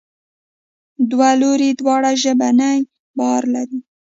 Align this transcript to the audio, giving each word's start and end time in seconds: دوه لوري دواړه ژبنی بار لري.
دوه 1.11 1.29
لوري 1.41 1.69
دواړه 1.79 2.11
ژبنی 2.21 2.77
بار 3.17 3.41
لري. 3.53 3.79